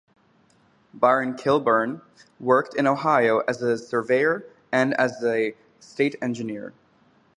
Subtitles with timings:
[0.95, 2.01] Byron Kilbourn
[2.39, 6.73] worked in Ohio as a surveyor and as a state engineer.